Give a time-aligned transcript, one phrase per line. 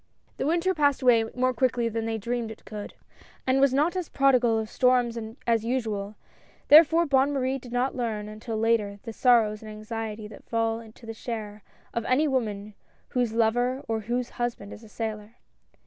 [0.37, 2.95] The winter passed away more quickly than they dreamed it could,
[3.45, 6.15] and was not as prodigal of storms as usual,
[6.69, 11.05] therefore Bonne Marie did not learn, until later, the sorrows and anxiety that fall to
[11.05, 11.61] the share
[11.93, 12.73] of any woman
[13.09, 15.35] whose lover or whose husband is a sailor.